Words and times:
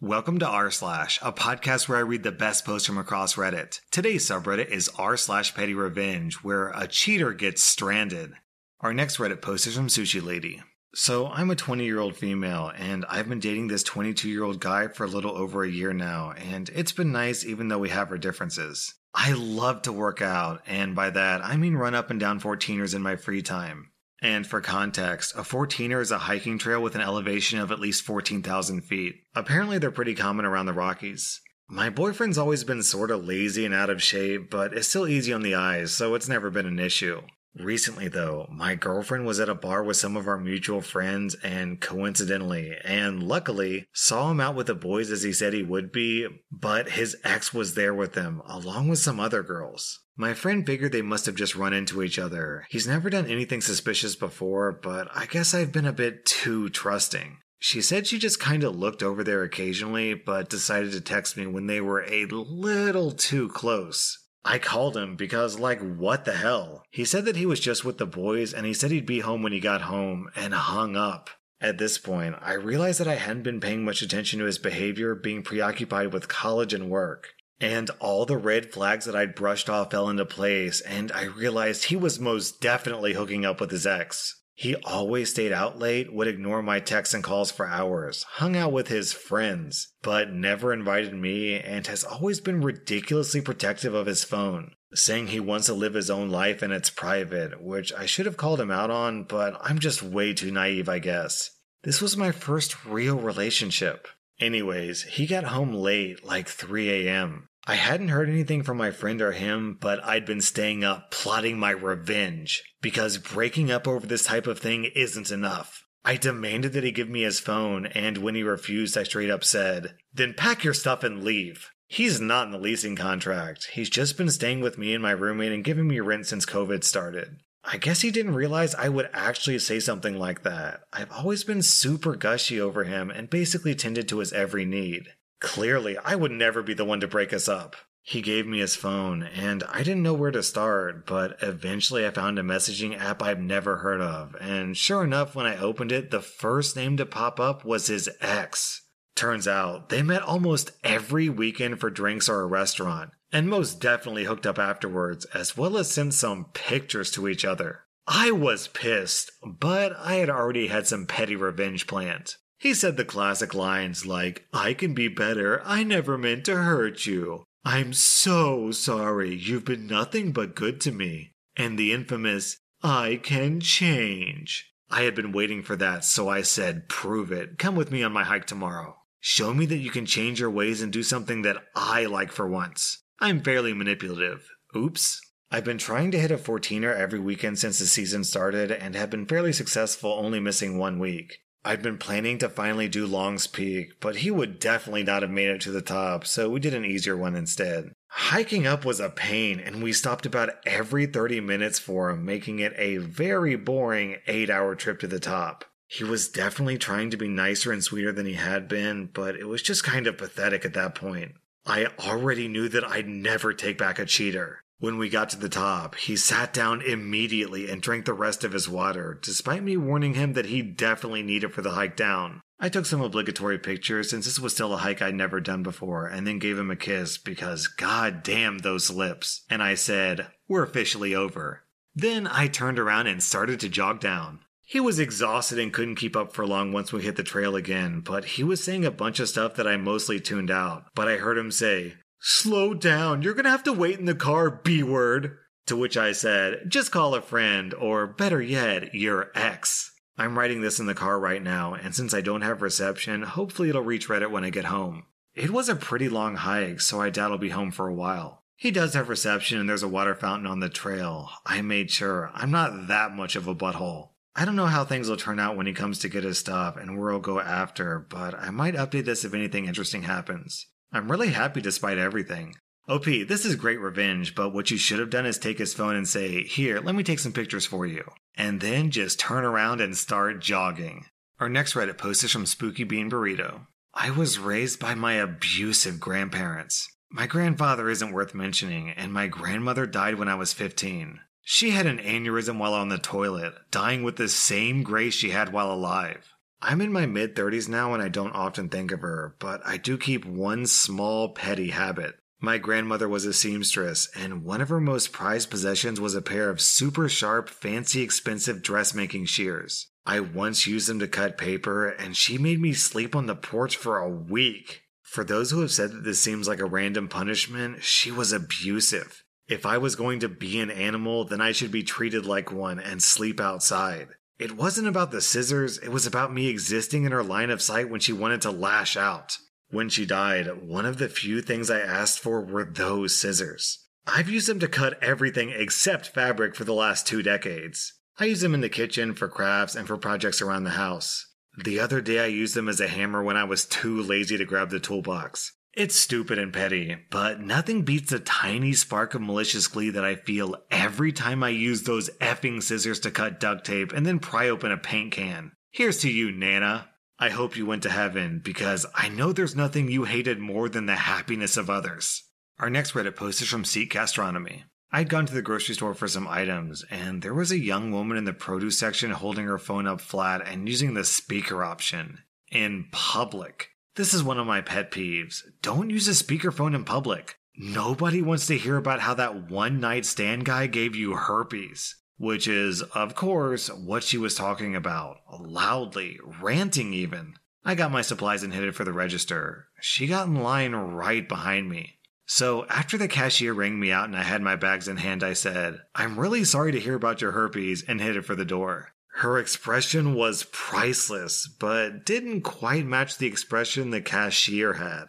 Welcome 0.00 0.38
to 0.38 0.46
r 0.46 0.70
slash, 0.70 1.18
a 1.22 1.32
podcast 1.32 1.88
where 1.88 1.98
I 1.98 2.02
read 2.02 2.22
the 2.22 2.30
best 2.30 2.64
posts 2.64 2.86
from 2.86 2.98
across 2.98 3.34
Reddit. 3.34 3.80
Today's 3.90 4.24
subreddit 4.24 4.68
is 4.68 4.88
r 4.96 5.16
slash 5.16 5.56
petty 5.56 5.74
revenge, 5.74 6.36
where 6.36 6.68
a 6.68 6.86
cheater 6.86 7.32
gets 7.32 7.64
stranded. 7.64 8.34
Our 8.80 8.94
next 8.94 9.16
Reddit 9.16 9.42
post 9.42 9.66
is 9.66 9.74
from 9.74 9.88
Sushi 9.88 10.24
Lady. 10.24 10.62
So 10.94 11.26
I'm 11.26 11.50
a 11.50 11.56
20 11.56 11.84
year 11.84 11.98
old 11.98 12.14
female, 12.14 12.70
and 12.78 13.06
I've 13.06 13.28
been 13.28 13.40
dating 13.40 13.66
this 13.66 13.82
22 13.82 14.28
year 14.28 14.44
old 14.44 14.60
guy 14.60 14.86
for 14.86 15.02
a 15.02 15.08
little 15.08 15.36
over 15.36 15.64
a 15.64 15.68
year 15.68 15.92
now, 15.92 16.30
and 16.30 16.70
it's 16.76 16.92
been 16.92 17.10
nice 17.10 17.44
even 17.44 17.66
though 17.66 17.80
we 17.80 17.88
have 17.88 18.12
our 18.12 18.18
differences. 18.18 18.94
I 19.12 19.32
love 19.32 19.82
to 19.82 19.92
work 19.92 20.22
out, 20.22 20.62
and 20.64 20.94
by 20.94 21.10
that 21.10 21.44
I 21.44 21.56
mean 21.56 21.74
run 21.74 21.96
up 21.96 22.08
and 22.08 22.20
down 22.20 22.38
14ers 22.38 22.94
in 22.94 23.02
my 23.02 23.16
free 23.16 23.42
time. 23.42 23.90
And 24.20 24.46
for 24.46 24.60
context, 24.60 25.34
a 25.36 25.42
14er 25.42 26.00
is 26.00 26.10
a 26.10 26.18
hiking 26.18 26.58
trail 26.58 26.82
with 26.82 26.94
an 26.94 27.00
elevation 27.00 27.58
of 27.60 27.70
at 27.70 27.78
least 27.78 28.02
14,000 28.04 28.82
feet. 28.82 29.14
Apparently, 29.34 29.78
they're 29.78 29.90
pretty 29.90 30.14
common 30.14 30.44
around 30.44 30.66
the 30.66 30.72
Rockies. 30.72 31.40
My 31.68 31.90
boyfriend's 31.90 32.38
always 32.38 32.64
been 32.64 32.82
sort 32.82 33.10
of 33.10 33.24
lazy 33.24 33.64
and 33.64 33.74
out 33.74 33.90
of 33.90 34.02
shape, 34.02 34.50
but 34.50 34.72
is 34.72 34.88
still 34.88 35.06
easy 35.06 35.32
on 35.32 35.42
the 35.42 35.54
eyes, 35.54 35.92
so 35.92 36.14
it's 36.14 36.28
never 36.28 36.50
been 36.50 36.66
an 36.66 36.78
issue. 36.78 37.20
Recently, 37.54 38.08
though, 38.08 38.46
my 38.50 38.74
girlfriend 38.74 39.26
was 39.26 39.40
at 39.40 39.48
a 39.48 39.54
bar 39.54 39.82
with 39.82 39.96
some 39.96 40.16
of 40.16 40.28
our 40.28 40.38
mutual 40.38 40.80
friends 40.80 41.34
and 41.42 41.80
coincidentally, 41.80 42.76
and 42.84 43.22
luckily, 43.22 43.86
saw 43.92 44.30
him 44.30 44.40
out 44.40 44.54
with 44.54 44.68
the 44.68 44.74
boys 44.74 45.10
as 45.10 45.22
he 45.22 45.32
said 45.32 45.52
he 45.52 45.62
would 45.62 45.90
be, 45.90 46.26
but 46.52 46.90
his 46.90 47.16
ex 47.24 47.52
was 47.52 47.74
there 47.74 47.94
with 47.94 48.12
them, 48.12 48.42
along 48.46 48.88
with 48.88 48.98
some 49.00 49.18
other 49.18 49.42
girls. 49.42 50.00
My 50.16 50.34
friend 50.34 50.66
figured 50.66 50.92
they 50.92 51.02
must 51.02 51.26
have 51.26 51.36
just 51.36 51.56
run 51.56 51.72
into 51.72 52.02
each 52.02 52.18
other. 52.18 52.66
He's 52.70 52.88
never 52.88 53.08
done 53.08 53.26
anything 53.26 53.60
suspicious 53.60 54.16
before, 54.16 54.72
but 54.72 55.08
I 55.14 55.26
guess 55.26 55.54
I've 55.54 55.72
been 55.72 55.86
a 55.86 55.92
bit 55.92 56.26
too 56.26 56.68
trusting. 56.68 57.38
She 57.60 57.82
said 57.82 58.06
she 58.06 58.18
just 58.18 58.38
kind 58.38 58.62
of 58.62 58.76
looked 58.76 59.02
over 59.02 59.24
there 59.24 59.42
occasionally, 59.42 60.14
but 60.14 60.48
decided 60.48 60.92
to 60.92 61.00
text 61.00 61.36
me 61.36 61.46
when 61.46 61.66
they 61.66 61.80
were 61.80 62.04
a 62.04 62.26
little 62.26 63.10
too 63.10 63.48
close. 63.48 64.18
I 64.44 64.58
called 64.58 64.96
him 64.96 65.16
because, 65.16 65.58
like, 65.58 65.80
what 65.80 66.24
the 66.24 66.34
hell? 66.34 66.84
He 66.90 67.04
said 67.04 67.24
that 67.24 67.36
he 67.36 67.46
was 67.46 67.60
just 67.60 67.84
with 67.84 67.98
the 67.98 68.06
boys 68.06 68.54
and 68.54 68.66
he 68.66 68.74
said 68.74 68.90
he'd 68.90 69.06
be 69.06 69.20
home 69.20 69.42
when 69.42 69.52
he 69.52 69.60
got 69.60 69.82
home 69.82 70.30
and 70.36 70.54
hung 70.54 70.96
up. 70.96 71.30
At 71.60 71.78
this 71.78 71.98
point, 71.98 72.36
I 72.40 72.52
realized 72.52 73.00
that 73.00 73.08
I 73.08 73.16
hadn't 73.16 73.42
been 73.42 73.60
paying 73.60 73.84
much 73.84 74.00
attention 74.00 74.38
to 74.38 74.44
his 74.44 74.58
behavior, 74.58 75.14
being 75.16 75.42
preoccupied 75.42 76.12
with 76.12 76.28
college 76.28 76.72
and 76.72 76.88
work. 76.88 77.34
And 77.60 77.90
all 77.98 78.24
the 78.24 78.36
red 78.36 78.72
flags 78.72 79.06
that 79.06 79.16
I'd 79.16 79.34
brushed 79.34 79.68
off 79.68 79.90
fell 79.90 80.08
into 80.08 80.24
place, 80.24 80.80
and 80.80 81.10
I 81.10 81.24
realized 81.24 81.84
he 81.84 81.96
was 81.96 82.20
most 82.20 82.60
definitely 82.60 83.14
hooking 83.14 83.44
up 83.44 83.60
with 83.60 83.72
his 83.72 83.86
ex. 83.86 84.40
He 84.58 84.74
always 84.74 85.30
stayed 85.30 85.52
out 85.52 85.78
late, 85.78 86.12
would 86.12 86.26
ignore 86.26 86.64
my 86.64 86.80
texts 86.80 87.14
and 87.14 87.22
calls 87.22 87.52
for 87.52 87.68
hours, 87.68 88.24
hung 88.24 88.56
out 88.56 88.72
with 88.72 88.88
his 88.88 89.12
friends, 89.12 89.92
but 90.02 90.32
never 90.32 90.72
invited 90.72 91.14
me, 91.14 91.60
and 91.60 91.86
has 91.86 92.02
always 92.02 92.40
been 92.40 92.60
ridiculously 92.60 93.40
protective 93.40 93.94
of 93.94 94.06
his 94.06 94.24
phone, 94.24 94.72
saying 94.92 95.28
he 95.28 95.38
wants 95.38 95.66
to 95.66 95.74
live 95.74 95.94
his 95.94 96.10
own 96.10 96.28
life 96.28 96.60
and 96.60 96.72
it's 96.72 96.90
private, 96.90 97.62
which 97.62 97.92
I 97.92 98.06
should 98.06 98.26
have 98.26 98.36
called 98.36 98.60
him 98.60 98.72
out 98.72 98.90
on, 98.90 99.22
but 99.22 99.56
I'm 99.62 99.78
just 99.78 100.02
way 100.02 100.34
too 100.34 100.50
naive, 100.50 100.88
I 100.88 100.98
guess. 100.98 101.52
This 101.84 102.02
was 102.02 102.16
my 102.16 102.32
first 102.32 102.84
real 102.84 103.20
relationship. 103.20 104.08
Anyways, 104.40 105.04
he 105.04 105.28
got 105.28 105.44
home 105.44 105.72
late, 105.72 106.24
like 106.24 106.48
3 106.48 107.06
a.m. 107.06 107.47
I 107.68 107.74
hadn't 107.74 108.08
heard 108.08 108.30
anything 108.30 108.62
from 108.62 108.78
my 108.78 108.90
friend 108.90 109.20
or 109.20 109.32
him, 109.32 109.76
but 109.78 110.02
I'd 110.02 110.24
been 110.24 110.40
staying 110.40 110.84
up 110.84 111.10
plotting 111.10 111.58
my 111.58 111.72
revenge 111.72 112.62
because 112.80 113.18
breaking 113.18 113.70
up 113.70 113.86
over 113.86 114.06
this 114.06 114.24
type 114.24 114.46
of 114.46 114.58
thing 114.58 114.90
isn't 114.96 115.30
enough. 115.30 115.84
I 116.02 116.16
demanded 116.16 116.72
that 116.72 116.82
he 116.82 116.92
give 116.92 117.10
me 117.10 117.24
his 117.24 117.40
phone, 117.40 117.84
and 117.84 118.16
when 118.18 118.34
he 118.34 118.42
refused, 118.42 118.96
I 118.96 119.02
straight 119.02 119.28
up 119.28 119.44
said, 119.44 119.96
Then 120.14 120.32
pack 120.32 120.64
your 120.64 120.72
stuff 120.72 121.04
and 121.04 121.22
leave. 121.22 121.68
He's 121.86 122.22
not 122.22 122.46
in 122.46 122.52
the 122.52 122.58
leasing 122.58 122.96
contract. 122.96 123.68
He's 123.74 123.90
just 123.90 124.16
been 124.16 124.30
staying 124.30 124.62
with 124.62 124.78
me 124.78 124.94
and 124.94 125.02
my 125.02 125.10
roommate 125.10 125.52
and 125.52 125.62
giving 125.62 125.88
me 125.88 126.00
rent 126.00 126.26
since 126.26 126.46
COVID 126.46 126.84
started. 126.84 127.36
I 127.64 127.76
guess 127.76 128.00
he 128.00 128.10
didn't 128.10 128.34
realize 128.34 128.74
I 128.74 128.88
would 128.88 129.10
actually 129.12 129.58
say 129.58 129.78
something 129.78 130.18
like 130.18 130.42
that. 130.42 130.80
I've 130.90 131.12
always 131.12 131.44
been 131.44 131.60
super 131.60 132.16
gushy 132.16 132.58
over 132.58 132.84
him 132.84 133.10
and 133.10 133.28
basically 133.28 133.74
tended 133.74 134.08
to 134.08 134.20
his 134.20 134.32
every 134.32 134.64
need. 134.64 135.08
Clearly, 135.40 135.96
I 135.98 136.16
would 136.16 136.32
never 136.32 136.62
be 136.62 136.74
the 136.74 136.84
one 136.84 137.00
to 137.00 137.08
break 137.08 137.32
us 137.32 137.48
up. 137.48 137.76
He 138.02 138.22
gave 138.22 138.46
me 138.46 138.60
his 138.60 138.74
phone, 138.74 139.22
and 139.22 139.62
I 139.64 139.82
didn't 139.82 140.02
know 140.02 140.14
where 140.14 140.30
to 140.30 140.42
start, 140.42 141.04
but 141.06 141.36
eventually 141.42 142.06
I 142.06 142.10
found 142.10 142.38
a 142.38 142.42
messaging 142.42 142.98
app 142.98 143.22
I've 143.22 143.38
never 143.38 143.76
heard 143.76 144.00
of, 144.00 144.34
and 144.40 144.74
sure 144.74 145.04
enough, 145.04 145.34
when 145.34 145.44
I 145.44 145.58
opened 145.58 145.92
it, 145.92 146.10
the 146.10 146.22
first 146.22 146.74
name 146.74 146.96
to 146.96 147.04
pop 147.04 147.38
up 147.38 147.66
was 147.66 147.88
his 147.88 148.08
ex. 148.22 148.82
Turns 149.14 149.46
out, 149.46 149.90
they 149.90 150.00
met 150.00 150.22
almost 150.22 150.70
every 150.82 151.28
weekend 151.28 151.80
for 151.80 151.90
drinks 151.90 152.30
or 152.30 152.40
a 152.40 152.46
restaurant, 152.46 153.10
and 153.30 153.46
most 153.46 153.78
definitely 153.78 154.24
hooked 154.24 154.46
up 154.46 154.58
afterwards, 154.58 155.26
as 155.34 155.56
well 155.56 155.76
as 155.76 155.90
sent 155.90 156.14
some 156.14 156.46
pictures 156.54 157.10
to 157.10 157.28
each 157.28 157.44
other. 157.44 157.80
I 158.06 158.30
was 158.30 158.68
pissed, 158.68 159.32
but 159.44 159.92
I 159.98 160.14
had 160.14 160.30
already 160.30 160.68
had 160.68 160.86
some 160.86 161.04
petty 161.04 161.36
revenge 161.36 161.86
planned. 161.86 162.36
He 162.58 162.74
said 162.74 162.96
the 162.96 163.04
classic 163.04 163.54
lines 163.54 164.04
like, 164.04 164.46
I 164.52 164.74
can 164.74 164.92
be 164.92 165.06
better, 165.06 165.62
I 165.64 165.84
never 165.84 166.18
meant 166.18 166.44
to 166.46 166.56
hurt 166.56 167.06
you. 167.06 167.44
I'm 167.64 167.92
so 167.92 168.72
sorry, 168.72 169.34
you've 169.34 169.64
been 169.64 169.86
nothing 169.86 170.32
but 170.32 170.56
good 170.56 170.80
to 170.82 170.92
me. 170.92 171.34
And 171.56 171.78
the 171.78 171.92
infamous, 171.92 172.58
I 172.82 173.20
can 173.22 173.60
change. 173.60 174.72
I 174.90 175.02
had 175.02 175.14
been 175.14 175.32
waiting 175.32 175.62
for 175.62 175.76
that, 175.76 176.04
so 176.04 176.28
I 176.28 176.42
said, 176.42 176.88
Prove 176.88 177.30
it. 177.30 177.58
Come 177.58 177.76
with 177.76 177.92
me 177.92 178.02
on 178.02 178.12
my 178.12 178.24
hike 178.24 178.46
tomorrow. 178.46 178.96
Show 179.20 179.52
me 179.52 179.66
that 179.66 179.78
you 179.78 179.90
can 179.90 180.06
change 180.06 180.40
your 180.40 180.50
ways 180.50 180.80
and 180.80 180.92
do 180.92 181.02
something 181.02 181.42
that 181.42 181.62
I 181.74 182.06
like 182.06 182.32
for 182.32 182.48
once. 182.48 183.02
I'm 183.20 183.42
fairly 183.42 183.74
manipulative. 183.74 184.48
Oops. 184.74 185.20
I've 185.50 185.64
been 185.64 185.78
trying 185.78 186.10
to 186.12 186.18
hit 186.18 186.30
a 186.30 186.36
14er 186.36 186.94
every 186.94 187.18
weekend 187.18 187.58
since 187.58 187.78
the 187.78 187.86
season 187.86 188.22
started 188.24 188.70
and 188.70 188.94
have 188.94 189.10
been 189.10 189.26
fairly 189.26 189.52
successful, 189.52 190.12
only 190.12 190.40
missing 190.40 190.78
one 190.78 190.98
week. 190.98 191.38
I'd 191.64 191.82
been 191.82 191.98
planning 191.98 192.38
to 192.38 192.48
finally 192.48 192.88
do 192.88 193.06
Longs 193.06 193.46
Peak, 193.46 194.00
but 194.00 194.16
he 194.16 194.30
would 194.30 194.58
definitely 194.58 195.02
not 195.02 195.22
have 195.22 195.30
made 195.30 195.48
it 195.48 195.60
to 195.62 195.70
the 195.70 195.82
top, 195.82 196.26
so 196.26 196.48
we 196.48 196.60
did 196.60 196.74
an 196.74 196.84
easier 196.84 197.16
one 197.16 197.34
instead. 197.34 197.92
Hiking 198.10 198.66
up 198.66 198.84
was 198.84 199.00
a 199.00 199.10
pain, 199.10 199.60
and 199.60 199.82
we 199.82 199.92
stopped 199.92 200.24
about 200.24 200.50
every 200.64 201.06
30 201.06 201.40
minutes 201.40 201.78
for 201.78 202.10
him, 202.10 202.24
making 202.24 202.58
it 202.60 202.72
a 202.76 202.96
very 202.96 203.56
boring 203.56 204.16
8 204.26 204.48
hour 204.50 204.74
trip 204.74 204.98
to 205.00 205.06
the 205.06 205.20
top. 205.20 205.64
He 205.86 206.04
was 206.04 206.28
definitely 206.28 206.78
trying 206.78 207.10
to 207.10 207.16
be 207.16 207.28
nicer 207.28 207.72
and 207.72 207.82
sweeter 207.82 208.12
than 208.12 208.26
he 208.26 208.34
had 208.34 208.68
been, 208.68 209.06
but 209.12 209.36
it 209.36 209.48
was 209.48 209.62
just 209.62 209.84
kind 209.84 210.06
of 210.06 210.18
pathetic 210.18 210.64
at 210.64 210.74
that 210.74 210.94
point. 210.94 211.32
I 211.66 211.86
already 211.98 212.48
knew 212.48 212.68
that 212.68 212.84
I'd 212.84 213.08
never 213.08 213.52
take 213.52 213.78
back 213.78 213.98
a 213.98 214.04
cheater. 214.04 214.62
When 214.80 214.96
we 214.96 215.08
got 215.08 215.28
to 215.30 215.36
the 215.36 215.48
top, 215.48 215.96
he 215.96 216.16
sat 216.16 216.52
down 216.52 216.82
immediately 216.82 217.68
and 217.68 217.82
drank 217.82 218.04
the 218.04 218.12
rest 218.12 218.44
of 218.44 218.52
his 218.52 218.68
water, 218.68 219.18
despite 219.20 219.64
me 219.64 219.76
warning 219.76 220.14
him 220.14 220.34
that 220.34 220.46
he 220.46 220.62
definitely 220.62 221.24
needed 221.24 221.48
it 221.48 221.52
for 221.52 221.62
the 221.62 221.72
hike 221.72 221.96
down. 221.96 222.40
I 222.60 222.68
took 222.68 222.86
some 222.86 223.00
obligatory 223.00 223.58
pictures 223.58 224.10
since 224.10 224.24
this 224.24 224.38
was 224.38 224.52
still 224.52 224.72
a 224.72 224.78
hike 224.78 225.02
I'd 225.02 225.16
never 225.16 225.40
done 225.40 225.64
before, 225.64 226.06
and 226.06 226.24
then 226.24 226.38
gave 226.38 226.56
him 226.56 226.70
a 226.70 226.76
kiss 226.76 227.18
because 227.18 227.66
god 227.66 228.22
damn 228.22 228.58
those 228.58 228.88
lips. 228.88 229.44
And 229.50 229.64
I 229.64 229.74
said, 229.74 230.28
We're 230.48 230.62
officially 230.62 231.12
over. 231.12 231.64
Then 231.94 232.28
I 232.28 232.46
turned 232.46 232.78
around 232.78 233.08
and 233.08 233.20
started 233.20 233.58
to 233.60 233.68
jog 233.68 233.98
down. 233.98 234.40
He 234.62 234.78
was 234.78 235.00
exhausted 235.00 235.58
and 235.58 235.72
couldn't 235.72 235.96
keep 235.96 236.14
up 236.14 236.32
for 236.32 236.46
long 236.46 236.72
once 236.72 236.92
we 236.92 237.02
hit 237.02 237.16
the 237.16 237.22
trail 237.24 237.56
again, 237.56 238.00
but 238.00 238.24
he 238.24 238.44
was 238.44 238.62
saying 238.62 238.84
a 238.84 238.92
bunch 238.92 239.18
of 239.18 239.28
stuff 239.28 239.54
that 239.56 239.66
I 239.66 239.76
mostly 239.76 240.20
tuned 240.20 240.50
out. 240.50 240.84
But 240.94 241.08
I 241.08 241.16
heard 241.16 241.38
him 241.38 241.50
say, 241.50 241.94
Slow 242.20 242.74
down. 242.74 243.22
You're 243.22 243.34
to 243.34 243.48
have 243.48 243.62
to 243.64 243.72
wait 243.72 243.98
in 243.98 244.04
the 244.04 244.14
car, 244.14 244.50
B 244.50 244.82
word. 244.82 245.38
To 245.66 245.76
which 245.76 245.96
I 245.96 246.12
said, 246.12 246.62
just 246.68 246.90
call 246.90 247.14
a 247.14 247.20
friend, 247.20 247.74
or 247.74 248.06
better 248.06 248.40
yet, 248.40 248.94
your 248.94 249.30
ex. 249.34 249.92
I'm 250.16 250.38
writing 250.38 250.62
this 250.62 250.80
in 250.80 250.86
the 250.86 250.94
car 250.94 251.20
right 251.20 251.42
now, 251.42 251.74
and 251.74 251.94
since 251.94 252.14
I 252.14 252.22
don't 252.22 252.40
have 252.40 252.62
reception, 252.62 253.22
hopefully 253.22 253.68
it'll 253.68 253.82
reach 253.82 254.08
Reddit 254.08 254.30
when 254.30 254.44
I 254.44 254.50
get 254.50 254.64
home. 254.64 255.04
It 255.34 255.50
was 255.50 255.68
a 255.68 255.76
pretty 255.76 256.08
long 256.08 256.36
hike, 256.36 256.80
so 256.80 257.00
I 257.00 257.10
doubt 257.10 257.30
I'll 257.30 257.38
be 257.38 257.50
home 257.50 257.70
for 257.70 257.86
a 257.86 257.94
while. 257.94 258.42
He 258.56 258.72
does 258.72 258.94
have 258.94 259.08
reception, 259.08 259.60
and 259.60 259.68
there's 259.68 259.84
a 259.84 259.88
water 259.88 260.14
fountain 260.14 260.46
on 260.48 260.58
the 260.58 260.68
trail. 260.68 261.30
I 261.46 261.62
made 261.62 261.92
sure. 261.92 262.32
I'm 262.34 262.50
not 262.50 262.88
that 262.88 263.12
much 263.12 263.36
of 263.36 263.46
a 263.46 263.54
butthole. 263.54 264.08
I 264.34 264.44
don't 264.44 264.56
know 264.56 264.66
how 264.66 264.84
things 264.84 265.08
will 265.08 265.16
turn 265.16 265.38
out 265.38 265.56
when 265.56 265.66
he 265.66 265.72
comes 265.72 265.98
to 266.00 266.08
get 266.08 266.24
his 266.24 266.38
stuff 266.38 266.76
and 266.76 266.98
where 266.98 267.12
he'll 267.12 267.20
go 267.20 267.38
after, 267.38 268.00
but 268.00 268.34
I 268.34 268.50
might 268.50 268.74
update 268.74 269.04
this 269.04 269.24
if 269.24 269.34
anything 269.34 269.66
interesting 269.66 270.02
happens. 270.02 270.66
I'm 270.92 271.10
really 271.10 271.28
happy 271.28 271.60
despite 271.60 271.98
everything. 271.98 272.54
OP, 272.88 273.04
this 273.04 273.44
is 273.44 273.54
great 273.54 273.80
revenge, 273.80 274.34
but 274.34 274.54
what 274.54 274.70
you 274.70 274.78
should 274.78 274.98
have 274.98 275.10
done 275.10 275.26
is 275.26 275.36
take 275.36 275.58
his 275.58 275.74
phone 275.74 275.94
and 275.94 276.08
say, 276.08 276.42
Here, 276.44 276.80
let 276.80 276.94
me 276.94 277.02
take 277.02 277.18
some 277.18 277.34
pictures 277.34 277.66
for 277.66 277.84
you. 277.84 278.02
And 278.34 278.60
then 278.60 278.90
just 278.90 279.20
turn 279.20 279.44
around 279.44 279.82
and 279.82 279.96
start 279.96 280.40
jogging. 280.40 281.04
Our 281.38 281.50
next 281.50 281.74
Reddit 281.74 281.98
post 281.98 282.24
is 282.24 282.32
from 282.32 282.46
Spooky 282.46 282.84
Bean 282.84 283.10
Burrito. 283.10 283.66
I 283.92 284.10
was 284.10 284.38
raised 284.38 284.80
by 284.80 284.94
my 284.94 285.14
abusive 285.14 286.00
grandparents. 286.00 286.88
My 287.10 287.26
grandfather 287.26 287.90
isn't 287.90 288.12
worth 288.12 288.34
mentioning, 288.34 288.90
and 288.90 289.12
my 289.12 289.26
grandmother 289.26 289.86
died 289.86 290.14
when 290.14 290.28
I 290.28 290.34
was 290.34 290.52
15. 290.52 291.20
She 291.42 291.70
had 291.70 291.86
an 291.86 291.98
aneurysm 291.98 292.58
while 292.58 292.74
on 292.74 292.88
the 292.88 292.98
toilet, 292.98 293.54
dying 293.70 294.02
with 294.02 294.16
the 294.16 294.28
same 294.28 294.82
grace 294.82 295.14
she 295.14 295.30
had 295.30 295.52
while 295.52 295.70
alive. 295.70 296.32
I'm 296.60 296.80
in 296.80 296.92
my 296.92 297.06
mid 297.06 297.36
30s 297.36 297.68
now 297.68 297.94
and 297.94 298.02
I 298.02 298.08
don't 298.08 298.32
often 298.32 298.68
think 298.68 298.90
of 298.90 299.00
her, 299.00 299.36
but 299.38 299.60
I 299.64 299.76
do 299.76 299.96
keep 299.96 300.24
one 300.24 300.66
small 300.66 301.30
petty 301.30 301.70
habit. 301.70 302.16
My 302.40 302.58
grandmother 302.58 303.08
was 303.08 303.24
a 303.24 303.32
seamstress, 303.32 304.08
and 304.14 304.44
one 304.44 304.60
of 304.60 304.68
her 304.68 304.80
most 304.80 305.12
prized 305.12 305.50
possessions 305.50 306.00
was 306.00 306.14
a 306.14 306.22
pair 306.22 306.50
of 306.50 306.60
super 306.60 307.08
sharp, 307.08 307.48
fancy, 307.48 308.00
expensive 308.00 308.62
dressmaking 308.62 309.24
shears. 309.26 309.88
I 310.06 310.20
once 310.20 310.64
used 310.64 310.88
them 310.88 311.00
to 311.00 311.08
cut 311.08 311.36
paper, 311.36 311.88
and 311.88 312.16
she 312.16 312.38
made 312.38 312.60
me 312.60 312.74
sleep 312.74 313.16
on 313.16 313.26
the 313.26 313.34
porch 313.34 313.76
for 313.76 313.98
a 313.98 314.08
week. 314.08 314.82
For 315.02 315.24
those 315.24 315.50
who 315.50 315.62
have 315.62 315.72
said 315.72 315.90
that 315.90 316.04
this 316.04 316.20
seems 316.20 316.46
like 316.46 316.60
a 316.60 316.64
random 316.64 317.08
punishment, 317.08 317.82
she 317.82 318.12
was 318.12 318.32
abusive. 318.32 319.24
If 319.48 319.66
I 319.66 319.78
was 319.78 319.96
going 319.96 320.20
to 320.20 320.28
be 320.28 320.60
an 320.60 320.70
animal, 320.70 321.24
then 321.24 321.40
I 321.40 321.50
should 321.50 321.72
be 321.72 321.82
treated 321.82 322.24
like 322.24 322.52
one 322.52 322.78
and 322.78 323.02
sleep 323.02 323.40
outside. 323.40 324.08
It 324.38 324.56
wasn't 324.56 324.86
about 324.86 325.10
the 325.10 325.20
scissors, 325.20 325.78
it 325.78 325.88
was 325.88 326.06
about 326.06 326.32
me 326.32 326.46
existing 326.46 327.04
in 327.04 327.10
her 327.10 327.24
line 327.24 327.50
of 327.50 327.60
sight 327.60 327.90
when 327.90 328.00
she 328.00 328.12
wanted 328.12 328.40
to 328.42 328.52
lash 328.52 328.96
out. 328.96 329.38
When 329.70 329.88
she 329.88 330.06
died, 330.06 330.62
one 330.62 330.86
of 330.86 330.98
the 330.98 331.08
few 331.08 331.42
things 331.42 331.70
I 331.70 331.80
asked 331.80 332.20
for 332.20 332.40
were 332.40 332.64
those 332.64 333.18
scissors. 333.18 333.84
I've 334.06 334.30
used 334.30 334.48
them 334.48 334.60
to 334.60 334.68
cut 334.68 335.02
everything 335.02 335.50
except 335.50 336.14
fabric 336.14 336.54
for 336.54 336.64
the 336.64 336.72
last 336.72 337.06
two 337.06 337.22
decades. 337.22 337.92
I 338.18 338.26
use 338.26 338.40
them 338.40 338.54
in 338.54 338.60
the 338.60 338.68
kitchen 338.68 339.12
for 339.14 339.28
crafts 339.28 339.74
and 339.74 339.86
for 339.86 339.96
projects 339.96 340.40
around 340.40 340.64
the 340.64 340.70
house. 340.70 341.26
The 341.64 341.80
other 341.80 342.00
day 342.00 342.20
I 342.20 342.26
used 342.26 342.54
them 342.54 342.68
as 342.68 342.80
a 342.80 342.88
hammer 342.88 343.22
when 343.22 343.36
I 343.36 343.44
was 343.44 343.64
too 343.64 344.00
lazy 344.00 344.38
to 344.38 344.44
grab 344.44 344.70
the 344.70 344.78
toolbox. 344.80 345.52
It's 345.78 345.94
stupid 345.94 346.40
and 346.40 346.52
petty, 346.52 346.96
but 347.08 347.40
nothing 347.40 347.82
beats 347.82 348.10
the 348.10 348.18
tiny 348.18 348.72
spark 348.72 349.14
of 349.14 349.20
malicious 349.20 349.68
glee 349.68 349.90
that 349.90 350.04
I 350.04 350.16
feel 350.16 350.56
every 350.72 351.12
time 351.12 351.44
I 351.44 351.50
use 351.50 351.84
those 351.84 352.10
effing 352.20 352.60
scissors 352.64 352.98
to 352.98 353.12
cut 353.12 353.38
duct 353.38 353.64
tape 353.64 353.92
and 353.92 354.04
then 354.04 354.18
pry 354.18 354.48
open 354.48 354.72
a 354.72 354.76
paint 354.76 355.12
can. 355.12 355.52
Here's 355.70 356.00
to 356.00 356.10
you, 356.10 356.32
Nana. 356.32 356.88
I 357.20 357.28
hope 357.28 357.56
you 357.56 357.64
went 357.64 357.84
to 357.84 357.90
heaven 357.90 358.40
because 358.44 358.86
I 358.92 359.08
know 359.08 359.32
there's 359.32 359.54
nothing 359.54 359.88
you 359.88 360.02
hated 360.02 360.40
more 360.40 360.68
than 360.68 360.86
the 360.86 360.96
happiness 360.96 361.56
of 361.56 361.70
others. 361.70 362.24
Our 362.58 362.70
next 362.70 362.94
Reddit 362.94 363.14
post 363.14 363.40
is 363.40 363.46
from 363.46 363.64
Seek 363.64 363.92
Gastronomy. 363.92 364.64
I'd 364.90 365.08
gone 365.08 365.26
to 365.26 365.32
the 365.32 365.42
grocery 365.42 365.76
store 365.76 365.94
for 365.94 366.08
some 366.08 366.26
items, 366.26 366.84
and 366.90 367.22
there 367.22 367.34
was 367.34 367.52
a 367.52 367.58
young 367.60 367.92
woman 367.92 368.16
in 368.16 368.24
the 368.24 368.32
produce 368.32 368.76
section 368.76 369.12
holding 369.12 369.46
her 369.46 369.58
phone 369.58 369.86
up 369.86 370.00
flat 370.00 370.42
and 370.44 370.68
using 370.68 370.94
the 370.94 371.04
speaker 371.04 371.62
option 371.62 372.18
in 372.50 372.86
public. 372.90 373.68
This 373.98 374.14
is 374.14 374.24
one 374.24 374.38
of 374.38 374.46
my 374.46 374.62
pet 374.62 374.90
peeves. 374.90 375.42
Don't 375.60 375.90
use 375.90 376.08
a 376.08 376.12
speakerphone 376.12 376.74
in 376.74 376.84
public. 376.84 377.36
Nobody 377.54 378.22
wants 378.22 378.46
to 378.46 378.56
hear 378.56 378.78
about 378.78 379.00
how 379.00 379.12
that 379.14 379.50
one 379.50 379.78
night 379.78 380.06
stand 380.06 380.46
guy 380.46 380.68
gave 380.68 380.96
you 380.96 381.12
herpes 381.12 381.96
which 382.18 382.48
is, 382.48 382.82
of 382.82 383.14
course, 383.14 383.70
what 383.70 384.02
she 384.02 384.18
was 384.18 384.34
talking 384.34 384.74
about, 384.74 385.18
loudly, 385.40 386.18
ranting 386.42 386.92
even. 386.92 387.34
I 387.64 387.74
got 387.74 387.92
my 387.92 388.02
supplies 388.02 388.42
and 388.42 388.52
headed 388.52 388.74
for 388.74 388.84
the 388.84 388.92
register. 388.92 389.68
She 389.80 390.06
got 390.06 390.26
in 390.26 390.34
line 390.34 390.74
right 390.74 391.28
behind 391.28 391.68
me. 391.68 391.98
So 392.26 392.66
after 392.66 392.98
the 392.98 393.08
cashier 393.08 393.54
rang 393.54 393.78
me 393.80 393.90
out 393.90 394.06
and 394.06 394.16
I 394.16 394.22
had 394.22 394.42
my 394.42 394.56
bags 394.56 394.88
in 394.88 394.98
hand, 394.98 395.22
I 395.22 395.32
said, 395.32 395.80
I'm 395.94 396.18
really 396.18 396.44
sorry 396.44 396.72
to 396.72 396.80
hear 396.80 396.94
about 396.94 397.22
your 397.22 397.32
herpes, 397.32 397.84
and 397.86 398.00
headed 398.00 398.26
for 398.26 398.34
the 398.34 398.44
door. 398.44 398.90
Her 399.18 399.40
expression 399.40 400.14
was 400.14 400.46
priceless, 400.52 401.48
but 401.48 402.06
didn't 402.06 402.42
quite 402.42 402.86
match 402.86 403.18
the 403.18 403.26
expression 403.26 403.90
the 403.90 404.00
cashier 404.00 404.74
had. 404.74 405.06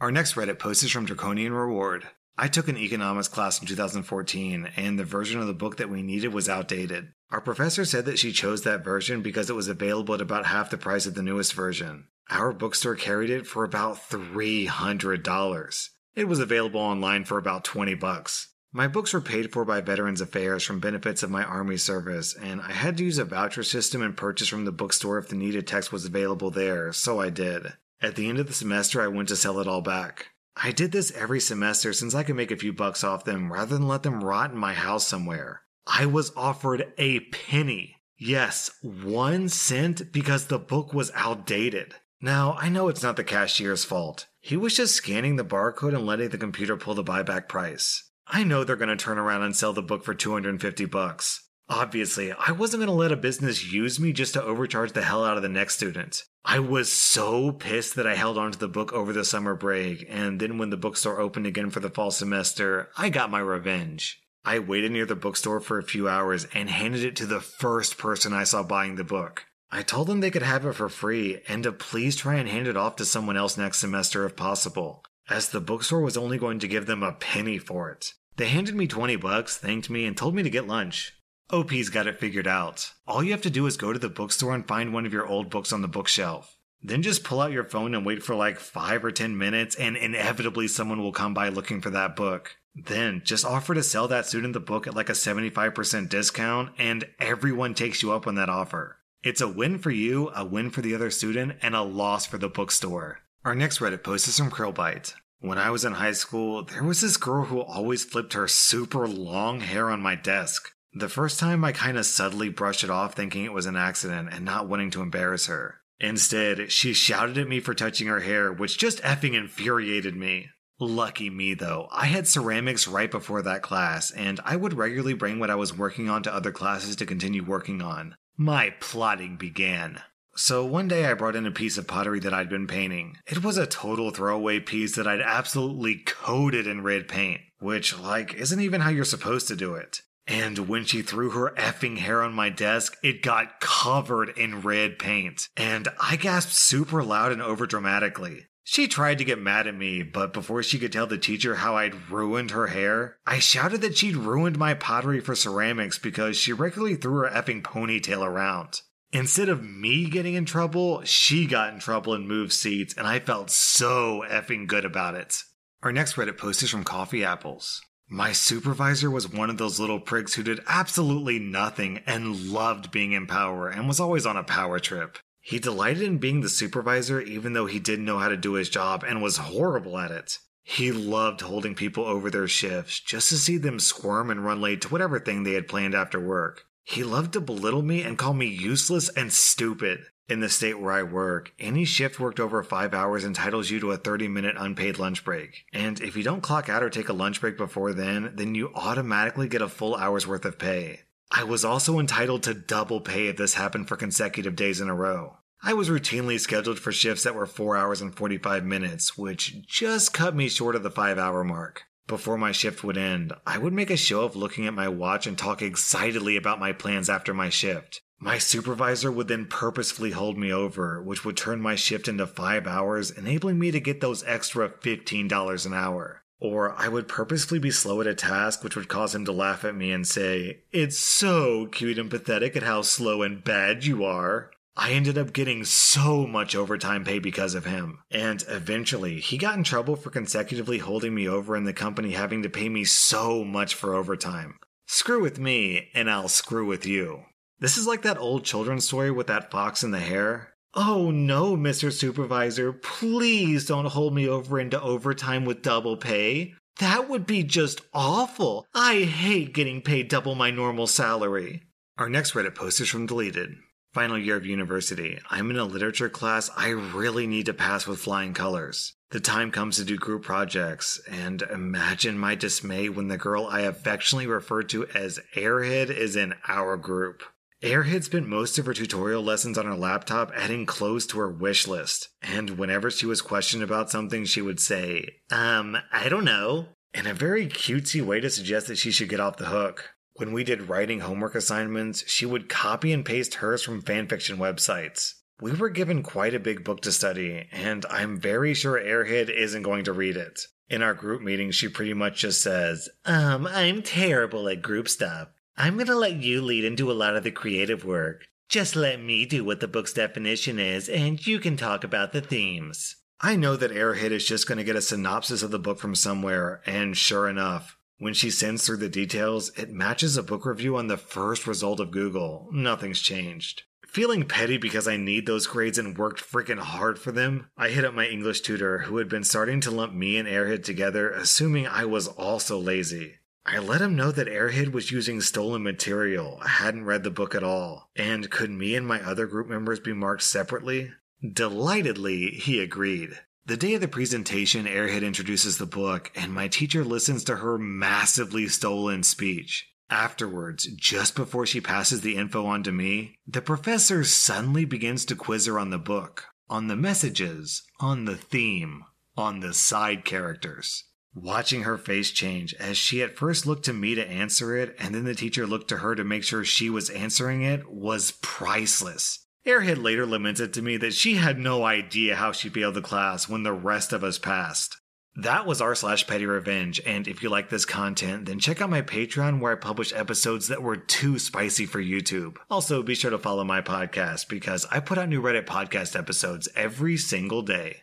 Our 0.00 0.10
next 0.10 0.34
Reddit 0.34 0.58
post 0.58 0.82
is 0.82 0.90
from 0.90 1.04
Draconian 1.04 1.52
Reward. 1.52 2.08
I 2.36 2.48
took 2.48 2.66
an 2.66 2.76
economics 2.76 3.28
class 3.28 3.60
in 3.60 3.68
2014, 3.68 4.68
and 4.74 4.98
the 4.98 5.04
version 5.04 5.40
of 5.40 5.46
the 5.46 5.52
book 5.52 5.76
that 5.76 5.88
we 5.88 6.02
needed 6.02 6.34
was 6.34 6.48
outdated. 6.48 7.12
Our 7.30 7.40
professor 7.40 7.84
said 7.84 8.04
that 8.06 8.18
she 8.18 8.32
chose 8.32 8.62
that 8.62 8.82
version 8.82 9.22
because 9.22 9.48
it 9.48 9.54
was 9.54 9.68
available 9.68 10.14
at 10.14 10.20
about 10.20 10.46
half 10.46 10.68
the 10.68 10.76
price 10.76 11.06
of 11.06 11.14
the 11.14 11.22
newest 11.22 11.54
version. 11.54 12.08
Our 12.30 12.52
bookstore 12.52 12.96
carried 12.96 13.30
it 13.30 13.46
for 13.46 13.62
about 13.62 14.10
$300. 14.10 15.88
It 16.16 16.26
was 16.26 16.40
available 16.40 16.80
online 16.80 17.24
for 17.24 17.38
about 17.38 17.62
20 17.62 17.94
bucks. 17.94 18.48
My 18.74 18.88
books 18.88 19.12
were 19.12 19.20
paid 19.20 19.52
for 19.52 19.66
by 19.66 19.82
Veterans 19.82 20.22
Affairs 20.22 20.64
from 20.64 20.80
benefits 20.80 21.22
of 21.22 21.30
my 21.30 21.44
Army 21.44 21.76
service, 21.76 22.34
and 22.34 22.58
I 22.62 22.72
had 22.72 22.96
to 22.96 23.04
use 23.04 23.18
a 23.18 23.24
voucher 23.26 23.62
system 23.62 24.00
and 24.00 24.16
purchase 24.16 24.48
from 24.48 24.64
the 24.64 24.72
bookstore 24.72 25.18
if 25.18 25.28
the 25.28 25.36
needed 25.36 25.66
text 25.66 25.92
was 25.92 26.06
available 26.06 26.50
there, 26.50 26.90
so 26.90 27.20
I 27.20 27.28
did. 27.28 27.74
At 28.00 28.16
the 28.16 28.30
end 28.30 28.38
of 28.38 28.46
the 28.46 28.54
semester, 28.54 29.02
I 29.02 29.08
went 29.08 29.28
to 29.28 29.36
sell 29.36 29.60
it 29.60 29.68
all 29.68 29.82
back. 29.82 30.28
I 30.56 30.72
did 30.72 30.90
this 30.90 31.10
every 31.10 31.38
semester 31.38 31.92
since 31.92 32.14
I 32.14 32.22
could 32.22 32.34
make 32.34 32.50
a 32.50 32.56
few 32.56 32.72
bucks 32.72 33.04
off 33.04 33.26
them 33.26 33.52
rather 33.52 33.76
than 33.76 33.88
let 33.88 34.04
them 34.04 34.24
rot 34.24 34.52
in 34.52 34.56
my 34.56 34.72
house 34.72 35.06
somewhere. 35.06 35.60
I 35.86 36.06
was 36.06 36.32
offered 36.34 36.94
a 36.96 37.20
penny. 37.20 37.96
Yes, 38.16 38.70
one 38.80 39.50
cent 39.50 40.12
because 40.12 40.46
the 40.46 40.58
book 40.58 40.94
was 40.94 41.12
outdated. 41.14 41.96
Now, 42.22 42.56
I 42.58 42.70
know 42.70 42.88
it's 42.88 43.02
not 43.02 43.16
the 43.16 43.24
cashier's 43.24 43.84
fault. 43.84 44.28
He 44.40 44.56
was 44.56 44.76
just 44.76 44.94
scanning 44.94 45.36
the 45.36 45.44
barcode 45.44 45.94
and 45.94 46.06
letting 46.06 46.30
the 46.30 46.38
computer 46.38 46.78
pull 46.78 46.94
the 46.94 47.04
buyback 47.04 47.48
price. 47.48 48.04
I 48.34 48.44
know 48.44 48.64
they're 48.64 48.76
going 48.76 48.88
to 48.88 48.96
turn 48.96 49.18
around 49.18 49.42
and 49.42 49.54
sell 49.54 49.74
the 49.74 49.82
book 49.82 50.04
for 50.04 50.14
250 50.14 50.86
bucks. 50.86 51.50
Obviously, 51.68 52.32
I 52.32 52.52
wasn't 52.52 52.80
going 52.80 52.86
to 52.86 52.94
let 52.94 53.12
a 53.12 53.16
business 53.16 53.70
use 53.70 54.00
me 54.00 54.14
just 54.14 54.32
to 54.32 54.42
overcharge 54.42 54.92
the 54.92 55.02
hell 55.02 55.22
out 55.22 55.36
of 55.36 55.42
the 55.42 55.50
next 55.50 55.76
student. 55.76 56.24
I 56.42 56.58
was 56.58 56.90
so 56.90 57.52
pissed 57.52 57.94
that 57.96 58.06
I 58.06 58.14
held 58.14 58.38
onto 58.38 58.58
the 58.58 58.68
book 58.68 58.90
over 58.94 59.12
the 59.12 59.26
summer 59.26 59.54
break, 59.54 60.06
and 60.08 60.40
then 60.40 60.56
when 60.56 60.70
the 60.70 60.78
bookstore 60.78 61.20
opened 61.20 61.46
again 61.46 61.68
for 61.68 61.80
the 61.80 61.90
fall 61.90 62.10
semester, 62.10 62.88
I 62.96 63.10
got 63.10 63.30
my 63.30 63.38
revenge. 63.38 64.18
I 64.46 64.60
waited 64.60 64.92
near 64.92 65.04
the 65.04 65.14
bookstore 65.14 65.60
for 65.60 65.78
a 65.78 65.84
few 65.84 66.08
hours 66.08 66.46
and 66.54 66.70
handed 66.70 67.04
it 67.04 67.16
to 67.16 67.26
the 67.26 67.40
first 67.40 67.98
person 67.98 68.32
I 68.32 68.44
saw 68.44 68.62
buying 68.62 68.96
the 68.96 69.04
book. 69.04 69.44
I 69.70 69.82
told 69.82 70.06
them 70.06 70.20
they 70.20 70.30
could 70.30 70.42
have 70.42 70.64
it 70.64 70.72
for 70.72 70.88
free 70.88 71.42
and 71.48 71.62
to 71.64 71.72
please 71.72 72.16
try 72.16 72.36
and 72.36 72.48
hand 72.48 72.66
it 72.66 72.78
off 72.78 72.96
to 72.96 73.04
someone 73.04 73.36
else 73.36 73.58
next 73.58 73.78
semester 73.78 74.24
if 74.24 74.36
possible, 74.36 75.04
as 75.28 75.50
the 75.50 75.60
bookstore 75.60 76.00
was 76.00 76.16
only 76.16 76.38
going 76.38 76.58
to 76.60 76.68
give 76.68 76.86
them 76.86 77.02
a 77.02 77.12
penny 77.12 77.58
for 77.58 77.90
it. 77.90 78.14
They 78.36 78.48
handed 78.48 78.74
me 78.74 78.86
20 78.86 79.16
bucks, 79.16 79.56
thanked 79.56 79.90
me, 79.90 80.06
and 80.06 80.16
told 80.16 80.34
me 80.34 80.42
to 80.42 80.50
get 80.50 80.66
lunch. 80.66 81.14
OP's 81.50 81.90
got 81.90 82.06
it 82.06 82.18
figured 82.18 82.46
out. 82.46 82.92
All 83.06 83.22
you 83.22 83.32
have 83.32 83.42
to 83.42 83.50
do 83.50 83.66
is 83.66 83.76
go 83.76 83.92
to 83.92 83.98
the 83.98 84.08
bookstore 84.08 84.54
and 84.54 84.66
find 84.66 84.92
one 84.92 85.04
of 85.04 85.12
your 85.12 85.26
old 85.26 85.50
books 85.50 85.72
on 85.72 85.82
the 85.82 85.88
bookshelf. 85.88 86.56
Then 86.82 87.02
just 87.02 87.24
pull 87.24 87.40
out 87.40 87.52
your 87.52 87.64
phone 87.64 87.94
and 87.94 88.04
wait 88.04 88.22
for 88.22 88.34
like 88.34 88.58
5 88.58 89.04
or 89.04 89.12
10 89.12 89.36
minutes, 89.36 89.76
and 89.76 89.96
inevitably 89.96 90.66
someone 90.66 91.02
will 91.02 91.12
come 91.12 91.34
by 91.34 91.48
looking 91.48 91.80
for 91.80 91.90
that 91.90 92.16
book. 92.16 92.56
Then 92.74 93.20
just 93.22 93.44
offer 93.44 93.74
to 93.74 93.82
sell 93.82 94.08
that 94.08 94.26
student 94.26 94.54
the 94.54 94.60
book 94.60 94.86
at 94.86 94.94
like 94.94 95.10
a 95.10 95.12
75% 95.12 96.08
discount, 96.08 96.72
and 96.78 97.04
everyone 97.20 97.74
takes 97.74 98.02
you 98.02 98.12
up 98.12 98.26
on 98.26 98.34
that 98.36 98.48
offer. 98.48 98.96
It's 99.22 99.40
a 99.40 99.48
win 99.48 99.78
for 99.78 99.90
you, 99.90 100.30
a 100.34 100.44
win 100.44 100.70
for 100.70 100.80
the 100.80 100.94
other 100.94 101.10
student, 101.10 101.58
and 101.62 101.76
a 101.76 101.82
loss 101.82 102.26
for 102.26 102.38
the 102.38 102.48
bookstore. 102.48 103.20
Our 103.44 103.54
next 103.54 103.78
Reddit 103.78 104.02
post 104.02 104.26
is 104.26 104.38
from 104.38 104.50
Krillbite. 104.50 105.14
When 105.42 105.58
I 105.58 105.70
was 105.70 105.84
in 105.84 105.94
high 105.94 106.12
school, 106.12 106.62
there 106.62 106.84
was 106.84 107.00
this 107.00 107.16
girl 107.16 107.46
who 107.46 107.60
always 107.60 108.04
flipped 108.04 108.34
her 108.34 108.46
super 108.46 109.08
long 109.08 109.58
hair 109.58 109.90
on 109.90 110.00
my 110.00 110.14
desk. 110.14 110.70
The 110.94 111.08
first 111.08 111.40
time 111.40 111.64
I 111.64 111.72
kind 111.72 111.98
of 111.98 112.06
subtly 112.06 112.48
brushed 112.48 112.84
it 112.84 112.90
off 112.90 113.14
thinking 113.14 113.44
it 113.44 113.52
was 113.52 113.66
an 113.66 113.74
accident 113.74 114.28
and 114.30 114.44
not 114.44 114.68
wanting 114.68 114.92
to 114.92 115.02
embarrass 115.02 115.46
her. 115.46 115.80
Instead, 115.98 116.70
she 116.70 116.92
shouted 116.92 117.38
at 117.38 117.48
me 117.48 117.58
for 117.58 117.74
touching 117.74 118.06
her 118.06 118.20
hair, 118.20 118.52
which 118.52 118.78
just 118.78 119.02
effing 119.02 119.34
infuriated 119.34 120.14
me. 120.14 120.48
Lucky 120.78 121.28
me 121.28 121.54
though, 121.54 121.88
I 121.90 122.06
had 122.06 122.28
ceramics 122.28 122.86
right 122.86 123.10
before 123.10 123.42
that 123.42 123.62
class, 123.62 124.12
and 124.12 124.38
I 124.44 124.54
would 124.54 124.74
regularly 124.74 125.14
bring 125.14 125.40
what 125.40 125.50
I 125.50 125.56
was 125.56 125.76
working 125.76 126.08
on 126.08 126.22
to 126.22 126.32
other 126.32 126.52
classes 126.52 126.94
to 126.96 127.06
continue 127.06 127.42
working 127.42 127.82
on. 127.82 128.14
My 128.36 128.74
plotting 128.78 129.38
began. 129.38 130.02
So 130.34 130.64
one 130.64 130.88
day 130.88 131.06
I 131.06 131.14
brought 131.14 131.36
in 131.36 131.46
a 131.46 131.50
piece 131.50 131.76
of 131.76 131.86
pottery 131.86 132.18
that 132.20 132.32
I'd 132.32 132.48
been 132.48 132.66
painting. 132.66 133.18
It 133.26 133.44
was 133.44 133.58
a 133.58 133.66
total 133.66 134.10
throwaway 134.10 134.60
piece 134.60 134.96
that 134.96 135.06
I'd 135.06 135.20
absolutely 135.20 135.96
coated 136.06 136.66
in 136.66 136.82
red 136.82 137.06
paint, 137.06 137.42
which, 137.58 137.98
like, 137.98 138.34
isn't 138.34 138.60
even 138.60 138.80
how 138.80 138.90
you're 138.90 139.04
supposed 139.04 139.48
to 139.48 139.56
do 139.56 139.74
it. 139.74 140.00
And 140.26 140.68
when 140.68 140.84
she 140.84 141.02
threw 141.02 141.30
her 141.30 141.52
effing 141.58 141.98
hair 141.98 142.22
on 142.22 142.32
my 142.32 142.48
desk, 142.48 142.96
it 143.02 143.22
got 143.22 143.60
covered 143.60 144.30
in 144.38 144.60
red 144.60 144.98
paint. 144.98 145.48
And 145.56 145.88
I 146.00 146.16
gasped 146.16 146.54
super 146.54 147.02
loud 147.02 147.32
and 147.32 147.42
overdramatically. 147.42 148.44
She 148.64 148.86
tried 148.86 149.18
to 149.18 149.24
get 149.24 149.40
mad 149.40 149.66
at 149.66 149.74
me, 149.74 150.02
but 150.02 150.32
before 150.32 150.62
she 150.62 150.78
could 150.78 150.92
tell 150.92 151.08
the 151.08 151.18
teacher 151.18 151.56
how 151.56 151.76
I'd 151.76 152.10
ruined 152.10 152.52
her 152.52 152.68
hair, 152.68 153.18
I 153.26 153.40
shouted 153.40 153.80
that 153.80 153.96
she'd 153.96 154.16
ruined 154.16 154.56
my 154.56 154.74
pottery 154.74 155.20
for 155.20 155.34
ceramics 155.34 155.98
because 155.98 156.36
she 156.36 156.52
regularly 156.52 156.94
threw 156.94 157.18
her 157.18 157.28
effing 157.28 157.62
ponytail 157.62 158.24
around. 158.24 158.80
Instead 159.14 159.50
of 159.50 159.62
me 159.62 160.08
getting 160.08 160.32
in 160.32 160.46
trouble, 160.46 161.02
she 161.04 161.46
got 161.46 161.74
in 161.74 161.78
trouble 161.78 162.14
and 162.14 162.26
moved 162.26 162.50
seats, 162.50 162.94
and 162.94 163.06
I 163.06 163.18
felt 163.18 163.50
so 163.50 164.24
effing 164.26 164.66
good 164.66 164.86
about 164.86 165.14
it. 165.14 165.42
Our 165.82 165.92
next 165.92 166.14
Reddit 166.14 166.38
post 166.38 166.62
is 166.62 166.70
from 166.70 166.82
Coffee 166.82 167.22
Apples. 167.22 167.82
My 168.08 168.32
supervisor 168.32 169.10
was 169.10 169.30
one 169.30 169.50
of 169.50 169.58
those 169.58 169.78
little 169.78 170.00
prigs 170.00 170.34
who 170.34 170.42
did 170.42 170.60
absolutely 170.66 171.38
nothing 171.38 172.00
and 172.06 172.52
loved 172.52 172.90
being 172.90 173.12
in 173.12 173.26
power 173.26 173.68
and 173.68 173.86
was 173.86 174.00
always 174.00 174.24
on 174.24 174.38
a 174.38 174.42
power 174.42 174.78
trip. 174.78 175.18
He 175.40 175.58
delighted 175.58 176.04
in 176.04 176.16
being 176.16 176.40
the 176.40 176.48
supervisor 176.48 177.20
even 177.20 177.52
though 177.52 177.66
he 177.66 177.80
didn't 177.80 178.06
know 178.06 178.18
how 178.18 178.28
to 178.28 178.36
do 178.36 178.54
his 178.54 178.70
job 178.70 179.04
and 179.06 179.20
was 179.20 179.36
horrible 179.36 179.98
at 179.98 180.10
it. 180.10 180.38
He 180.62 180.90
loved 180.90 181.42
holding 181.42 181.74
people 181.74 182.04
over 182.04 182.30
their 182.30 182.48
shifts 182.48 182.98
just 183.00 183.28
to 183.28 183.36
see 183.36 183.58
them 183.58 183.78
squirm 183.78 184.30
and 184.30 184.44
run 184.44 184.60
late 184.62 184.80
to 184.82 184.88
whatever 184.88 185.18
thing 185.18 185.42
they 185.42 185.54
had 185.54 185.68
planned 185.68 185.94
after 185.94 186.20
work. 186.20 186.64
He 186.84 187.04
loved 187.04 187.32
to 187.34 187.40
belittle 187.40 187.82
me 187.82 188.02
and 188.02 188.18
call 188.18 188.34
me 188.34 188.46
useless 188.46 189.08
and 189.10 189.32
stupid. 189.32 190.06
In 190.28 190.40
the 190.40 190.48
state 190.48 190.80
where 190.80 190.92
I 190.92 191.02
work, 191.02 191.52
any 191.58 191.84
shift 191.84 192.18
worked 192.18 192.40
over 192.40 192.62
five 192.62 192.94
hours 192.94 193.24
entitles 193.24 193.70
you 193.70 193.80
to 193.80 193.92
a 193.92 193.96
30 193.96 194.28
minute 194.28 194.56
unpaid 194.58 194.98
lunch 194.98 195.24
break. 195.24 195.64
And 195.72 196.00
if 196.00 196.16
you 196.16 196.22
don't 196.22 196.42
clock 196.42 196.68
out 196.68 196.82
or 196.82 196.90
take 196.90 197.08
a 197.08 197.12
lunch 197.12 197.40
break 197.40 197.56
before 197.56 197.92
then, 197.92 198.32
then 198.36 198.54
you 198.54 198.72
automatically 198.74 199.48
get 199.48 199.62
a 199.62 199.68
full 199.68 199.94
hour's 199.94 200.26
worth 200.26 200.44
of 200.44 200.58
pay. 200.58 201.00
I 201.30 201.44
was 201.44 201.64
also 201.64 201.98
entitled 201.98 202.42
to 202.44 202.54
double 202.54 203.00
pay 203.00 203.28
if 203.28 203.36
this 203.36 203.54
happened 203.54 203.88
for 203.88 203.96
consecutive 203.96 204.56
days 204.56 204.80
in 204.80 204.88
a 204.88 204.94
row. 204.94 205.38
I 205.62 205.74
was 205.74 205.88
routinely 205.88 206.40
scheduled 206.40 206.78
for 206.78 206.92
shifts 206.92 207.22
that 207.22 207.34
were 207.34 207.46
4 207.46 207.76
hours 207.76 208.00
and 208.00 208.14
45 208.14 208.64
minutes, 208.64 209.16
which 209.16 209.66
just 209.66 210.12
cut 210.12 210.34
me 210.34 210.48
short 210.48 210.74
of 210.74 210.82
the 210.82 210.90
5 210.90 211.18
hour 211.18 211.44
mark. 211.44 211.84
Before 212.06 212.36
my 212.36 212.52
shift 212.52 212.82
would 212.84 212.98
end, 212.98 213.32
I 213.46 213.58
would 213.58 213.72
make 213.72 213.90
a 213.90 213.96
show 213.96 214.24
of 214.24 214.36
looking 214.36 214.66
at 214.66 214.74
my 214.74 214.88
watch 214.88 215.26
and 215.26 215.38
talk 215.38 215.62
excitedly 215.62 216.36
about 216.36 216.60
my 216.60 216.72
plans 216.72 217.08
after 217.08 217.32
my 217.32 217.48
shift. 217.48 218.02
My 218.18 218.38
supervisor 218.38 219.10
would 219.10 219.28
then 219.28 219.46
purposefully 219.46 220.12
hold 220.12 220.38
me 220.38 220.52
over, 220.52 221.02
which 221.02 221.24
would 221.24 221.36
turn 221.36 221.60
my 221.60 221.74
shift 221.74 222.06
into 222.06 222.26
five 222.26 222.68
hours, 222.68 223.10
enabling 223.10 223.58
me 223.58 223.72
to 223.72 223.80
get 223.80 224.00
those 224.00 224.22
extra 224.24 224.68
$15 224.68 225.66
an 225.66 225.74
hour. 225.74 226.22
Or 226.38 226.72
I 226.76 226.88
would 226.88 227.08
purposefully 227.08 227.60
be 227.60 227.70
slow 227.70 228.00
at 228.00 228.06
a 228.06 228.14
task, 228.14 228.62
which 228.62 228.76
would 228.76 228.88
cause 228.88 229.14
him 229.14 229.24
to 229.24 229.32
laugh 229.32 229.64
at 229.64 229.74
me 229.74 229.92
and 229.92 230.06
say, 230.06 230.62
It's 230.70 230.98
so 230.98 231.66
cute 231.66 231.98
and 231.98 232.10
pathetic 232.10 232.56
at 232.56 232.62
how 232.62 232.82
slow 232.82 233.22
and 233.22 233.42
bad 233.42 233.84
you 233.84 234.04
are. 234.04 234.50
I 234.76 234.92
ended 234.92 235.18
up 235.18 235.34
getting 235.34 235.64
so 235.64 236.26
much 236.26 236.54
overtime 236.54 237.04
pay 237.04 237.18
because 237.18 237.54
of 237.54 237.66
him. 237.66 237.98
And 238.10 238.42
eventually, 238.48 239.20
he 239.20 239.36
got 239.36 239.56
in 239.56 239.64
trouble 239.64 239.96
for 239.96 240.10
consecutively 240.10 240.78
holding 240.78 241.14
me 241.14 241.28
over 241.28 241.54
and 241.54 241.66
the 241.66 241.74
company 241.74 242.12
having 242.12 242.42
to 242.42 242.48
pay 242.48 242.68
me 242.68 242.84
so 242.84 243.44
much 243.44 243.74
for 243.74 243.94
overtime. 243.94 244.58
Screw 244.86 245.20
with 245.20 245.38
me, 245.38 245.90
and 245.94 246.10
I'll 246.10 246.28
screw 246.28 246.66
with 246.66 246.86
you. 246.86 247.24
This 247.58 247.76
is 247.76 247.86
like 247.86 248.02
that 248.02 248.18
old 248.18 248.44
children's 248.44 248.86
story 248.86 249.10
with 249.10 249.26
that 249.28 249.50
fox 249.50 249.82
and 249.82 249.92
the 249.92 250.00
hare. 250.00 250.54
Oh 250.74 251.10
no, 251.10 251.54
Mr. 251.54 251.92
Supervisor, 251.92 252.72
please 252.72 253.66
don't 253.66 253.86
hold 253.86 254.14
me 254.14 254.26
over 254.26 254.58
into 254.58 254.80
overtime 254.80 255.44
with 255.44 255.62
double 255.62 255.98
pay. 255.98 256.54
That 256.80 257.10
would 257.10 257.26
be 257.26 257.42
just 257.44 257.82
awful. 257.92 258.66
I 258.74 259.02
hate 259.02 259.52
getting 259.52 259.82
paid 259.82 260.08
double 260.08 260.34
my 260.34 260.50
normal 260.50 260.86
salary. 260.86 261.62
Our 261.98 262.08
next 262.08 262.32
Reddit 262.32 262.54
post 262.54 262.80
is 262.80 262.88
from 262.88 263.06
Deleted. 263.06 263.50
Final 263.92 264.16
year 264.18 264.36
of 264.36 264.46
university. 264.46 265.18
I'm 265.28 265.50
in 265.50 265.58
a 265.58 265.66
literature 265.66 266.08
class 266.08 266.50
I 266.56 266.68
really 266.70 267.26
need 267.26 267.44
to 267.46 267.52
pass 267.52 267.86
with 267.86 268.00
flying 268.00 268.32
colors. 268.32 268.94
The 269.10 269.20
time 269.20 269.50
comes 269.50 269.76
to 269.76 269.84
do 269.84 269.98
group 269.98 270.22
projects, 270.22 270.98
and 271.10 271.42
imagine 271.42 272.18
my 272.18 272.34
dismay 272.34 272.88
when 272.88 273.08
the 273.08 273.18
girl 273.18 273.46
I 273.46 273.60
affectionately 273.60 274.26
refer 274.26 274.62
to 274.62 274.86
as 274.94 275.20
Airhead 275.36 275.90
is 275.90 276.16
in 276.16 276.32
our 276.48 276.78
group. 276.78 277.22
Airhead 277.62 278.02
spent 278.04 278.26
most 278.26 278.58
of 278.58 278.64
her 278.64 278.72
tutorial 278.72 279.22
lessons 279.22 279.58
on 279.58 279.66
her 279.66 279.74
laptop 279.74 280.32
adding 280.34 280.64
clothes 280.64 281.06
to 281.08 281.18
her 281.18 281.30
wish 281.30 281.68
list. 281.68 282.08
And 282.22 282.58
whenever 282.58 282.90
she 282.90 283.04
was 283.04 283.20
questioned 283.20 283.62
about 283.62 283.90
something, 283.90 284.24
she 284.24 284.40
would 284.40 284.58
say, 284.58 285.16
Um, 285.30 285.76
I 285.92 286.08
don't 286.08 286.24
know. 286.24 286.68
In 286.94 287.06
a 287.06 287.12
very 287.12 287.46
cutesy 287.46 288.02
way 288.02 288.20
to 288.20 288.30
suggest 288.30 288.68
that 288.68 288.78
she 288.78 288.90
should 288.90 289.10
get 289.10 289.20
off 289.20 289.36
the 289.36 289.46
hook. 289.46 289.90
When 290.14 290.32
we 290.32 290.44
did 290.44 290.68
writing 290.68 291.00
homework 291.00 291.34
assignments, 291.34 292.04
she 292.06 292.26
would 292.26 292.48
copy 292.48 292.92
and 292.92 293.04
paste 293.04 293.36
hers 293.36 293.62
from 293.62 293.82
fanfiction 293.82 294.36
websites. 294.36 295.14
We 295.40 295.52
were 295.52 295.70
given 295.70 296.02
quite 296.02 296.34
a 296.34 296.40
big 296.40 296.64
book 296.64 296.82
to 296.82 296.92
study, 296.92 297.48
and 297.50 297.84
I'm 297.90 298.20
very 298.20 298.54
sure 298.54 298.78
Airhead 298.78 299.28
isn't 299.30 299.62
going 299.62 299.84
to 299.84 299.92
read 299.92 300.16
it. 300.16 300.40
In 300.68 300.82
our 300.82 300.94
group 300.94 301.22
meetings, 301.22 301.54
she 301.54 301.68
pretty 301.68 301.94
much 301.94 302.20
just 302.20 302.42
says, 302.42 302.88
Um, 303.04 303.46
I'm 303.46 303.82
terrible 303.82 304.48
at 304.48 304.62
group 304.62 304.88
stuff. 304.88 305.28
I'm 305.56 305.78
to 305.78 305.94
let 305.94 306.22
you 306.22 306.40
lead 306.42 306.64
and 306.64 306.76
do 306.76 306.90
a 306.90 306.92
lot 306.92 307.16
of 307.16 307.24
the 307.24 307.30
creative 307.30 307.84
work. 307.84 308.26
Just 308.48 308.76
let 308.76 309.02
me 309.02 309.24
do 309.24 309.44
what 309.44 309.60
the 309.60 309.68
book's 309.68 309.92
definition 309.92 310.58
is, 310.58 310.88
and 310.88 311.26
you 311.26 311.40
can 311.40 311.56
talk 311.56 311.84
about 311.84 312.12
the 312.12 312.20
themes. 312.20 312.96
I 313.20 313.36
know 313.36 313.56
that 313.56 313.70
Airhead 313.70 314.10
is 314.10 314.26
just 314.26 314.46
going 314.46 314.58
to 314.58 314.64
get 314.64 314.76
a 314.76 314.82
synopsis 314.82 315.42
of 315.42 315.50
the 315.50 315.58
book 315.58 315.78
from 315.78 315.94
somewhere, 315.94 316.60
and 316.66 316.96
sure 316.96 317.28
enough, 317.28 317.76
when 317.98 318.14
she 318.14 318.30
sends 318.30 318.66
through 318.66 318.78
the 318.78 318.88
details, 318.88 319.50
it 319.56 319.70
matches 319.70 320.16
a 320.16 320.22
book 320.22 320.44
review 320.44 320.76
on 320.76 320.88
the 320.88 320.96
first 320.96 321.46
result 321.46 321.80
of 321.80 321.90
Google. 321.90 322.48
Nothing's 322.52 323.00
changed. 323.00 323.62
Feeling 323.86 324.26
petty 324.26 324.56
because 324.56 324.88
I 324.88 324.96
need 324.96 325.26
those 325.26 325.46
grades 325.46 325.76
and 325.76 325.98
worked 325.98 326.20
freaking 326.20 326.58
hard 326.58 326.98
for 326.98 327.12
them, 327.12 327.48
I 327.58 327.68
hit 327.68 327.84
up 327.84 327.92
my 327.92 328.06
English 328.06 328.40
tutor 328.40 328.78
who 328.78 328.96
had 328.96 329.08
been 329.08 329.22
starting 329.22 329.60
to 329.60 329.70
lump 329.70 329.92
me 329.92 330.16
and 330.16 330.26
Airhead 330.26 330.64
together, 330.64 331.10
assuming 331.10 331.66
I 331.66 331.84
was 331.84 332.08
also 332.08 332.58
lazy. 332.58 333.16
I 333.44 333.58
let 333.58 333.82
him 333.82 333.94
know 333.94 334.10
that 334.10 334.28
Airhead 334.28 334.72
was 334.72 334.92
using 334.92 335.20
stolen 335.20 335.62
material, 335.62 336.38
hadn't 336.38 336.86
read 336.86 337.02
the 337.02 337.10
book 337.10 337.34
at 337.34 337.44
all, 337.44 337.90
and 337.94 338.30
could 338.30 338.50
me 338.50 338.74
and 338.76 338.86
my 338.86 339.02
other 339.02 339.26
group 339.26 339.48
members 339.48 339.80
be 339.80 339.92
marked 339.92 340.22
separately? 340.22 340.92
Delightedly, 341.22 342.30
he 342.30 342.60
agreed. 342.60 343.20
The 343.44 343.56
day 343.56 343.74
of 343.74 343.80
the 343.80 343.88
presentation, 343.88 344.66
Airhead 344.66 345.02
introduces 345.02 345.58
the 345.58 345.66
book, 345.66 346.12
and 346.14 346.32
my 346.32 346.46
teacher 346.46 346.84
listens 346.84 347.24
to 347.24 347.36
her 347.36 347.58
massively 347.58 348.46
stolen 348.46 349.02
speech. 349.02 349.68
Afterwards, 349.90 350.66
just 350.76 351.16
before 351.16 351.44
she 351.44 351.60
passes 351.60 352.02
the 352.02 352.14
info 352.16 352.46
on 352.46 352.62
to 352.62 352.70
me, 352.70 353.18
the 353.26 353.42
professor 353.42 354.04
suddenly 354.04 354.64
begins 354.64 355.04
to 355.06 355.16
quiz 355.16 355.46
her 355.46 355.58
on 355.58 355.70
the 355.70 355.78
book, 355.78 356.26
on 356.48 356.68
the 356.68 356.76
messages, 356.76 357.62
on 357.80 358.04
the 358.04 358.16
theme, 358.16 358.84
on 359.16 359.40
the 359.40 359.52
side 359.52 360.04
characters. 360.04 360.84
Watching 361.12 361.64
her 361.64 361.76
face 361.76 362.12
change 362.12 362.54
as 362.54 362.78
she 362.78 363.02
at 363.02 363.18
first 363.18 363.44
looked 363.44 363.64
to 363.64 363.72
me 363.72 363.96
to 363.96 364.08
answer 364.08 364.56
it, 364.56 364.76
and 364.78 364.94
then 364.94 365.04
the 365.04 365.16
teacher 365.16 365.48
looked 365.48 365.68
to 365.68 365.78
her 365.78 365.96
to 365.96 366.04
make 366.04 366.22
sure 366.22 366.44
she 366.44 366.70
was 366.70 366.88
answering 366.90 367.42
it, 367.42 367.68
was 367.68 368.12
priceless. 368.22 369.26
Airhead 369.44 369.82
later 369.82 370.06
lamented 370.06 370.54
to 370.54 370.62
me 370.62 370.76
that 370.76 370.94
she 370.94 371.16
had 371.16 371.36
no 371.36 371.64
idea 371.64 372.14
how 372.14 372.30
she 372.30 372.48
failed 372.48 372.74
the 372.74 372.80
class 372.80 373.28
when 373.28 373.42
the 373.42 373.52
rest 373.52 373.92
of 373.92 374.04
us 374.04 374.16
passed. 374.16 374.76
That 375.16 375.46
was 375.46 375.60
r 375.60 375.74
slash 375.74 376.06
petty 376.06 376.26
revenge, 376.26 376.80
and 376.86 377.08
if 377.08 377.24
you 377.24 377.28
like 377.28 377.50
this 377.50 377.64
content, 377.64 378.26
then 378.26 378.38
check 378.38 378.62
out 378.62 378.70
my 378.70 378.82
Patreon 378.82 379.40
where 379.40 379.52
I 379.52 379.56
publish 379.56 379.92
episodes 379.92 380.46
that 380.46 380.62
were 380.62 380.76
too 380.76 381.18
spicy 381.18 381.66
for 381.66 381.82
YouTube. 381.82 382.36
Also, 382.48 382.84
be 382.84 382.94
sure 382.94 383.10
to 383.10 383.18
follow 383.18 383.42
my 383.42 383.60
podcast 383.60 384.28
because 384.28 384.64
I 384.70 384.78
put 384.78 384.96
out 384.96 385.08
new 385.08 385.20
Reddit 385.20 385.44
podcast 385.44 385.98
episodes 385.98 386.48
every 386.54 386.96
single 386.96 387.42
day. 387.42 387.80